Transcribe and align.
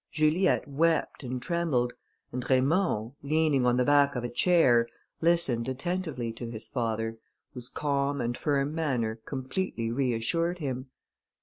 Juliette 0.11 0.67
wept 0.67 1.21
and 1.21 1.39
trembled, 1.39 1.93
and 2.31 2.49
Raymond, 2.49 3.11
leaning 3.21 3.67
on 3.67 3.77
the 3.77 3.85
back 3.85 4.15
of 4.15 4.23
a 4.23 4.29
chair, 4.29 4.87
listened 5.21 5.69
attentively 5.69 6.33
to 6.33 6.49
his 6.49 6.67
father, 6.67 7.19
whose 7.53 7.69
calm 7.69 8.19
and 8.19 8.35
firm 8.35 8.73
manner 8.73 9.17
completely 9.25 9.91
reassured 9.91 10.57
him. 10.57 10.89